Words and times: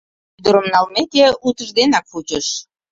Ӱдырым 0.39 0.65
налмеке, 0.73 1.25
утыжденак 1.47 2.05
пучыш. 2.11 2.47